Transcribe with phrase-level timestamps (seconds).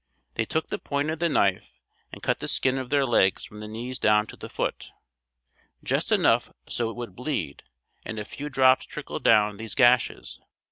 [0.33, 1.79] They took the point of the knife
[2.11, 4.89] and cut the skin of their legs from the knees down to the foot,
[5.83, 7.61] just enough so it would bleed
[8.03, 10.41] and a few drops trickle down these gashes.